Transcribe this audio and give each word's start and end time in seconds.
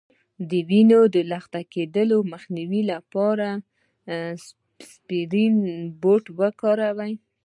د 0.49 0.51
وینې 0.69 0.99
د 1.15 1.15
لخته 1.31 1.61
کیدو 1.73 2.17
مخنیوي 2.31 2.81
لپاره 2.91 3.47
اسپرین 4.81 5.55
بوټی 6.01 6.29
وکاروئ 6.39 7.13